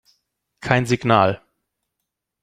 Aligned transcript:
Kein 0.61 0.87
Signal. 0.87 1.43